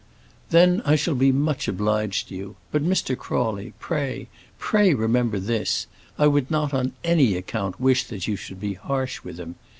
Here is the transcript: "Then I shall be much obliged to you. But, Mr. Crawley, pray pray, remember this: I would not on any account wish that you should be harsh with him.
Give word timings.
"Then 0.49 0.81
I 0.83 0.95
shall 0.95 1.13
be 1.13 1.31
much 1.31 1.67
obliged 1.67 2.29
to 2.29 2.35
you. 2.35 2.55
But, 2.71 2.83
Mr. 2.83 3.15
Crawley, 3.15 3.73
pray 3.79 4.29
pray, 4.57 4.95
remember 4.95 5.37
this: 5.37 5.85
I 6.17 6.25
would 6.25 6.49
not 6.49 6.73
on 6.73 6.93
any 7.03 7.37
account 7.37 7.79
wish 7.79 8.05
that 8.05 8.27
you 8.27 8.35
should 8.35 8.59
be 8.59 8.73
harsh 8.73 9.21
with 9.23 9.37
him. 9.39 9.57